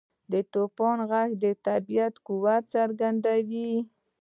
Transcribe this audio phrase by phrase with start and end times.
[0.31, 1.13] •د توپان ږغ
[1.43, 3.73] د طبیعت قوت څرګندوي.